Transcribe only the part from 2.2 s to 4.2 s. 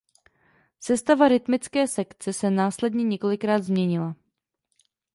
se následně několikrát změnila.